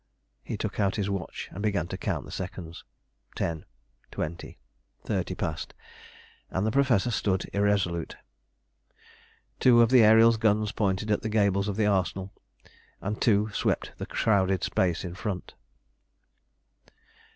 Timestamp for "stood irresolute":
7.11-8.17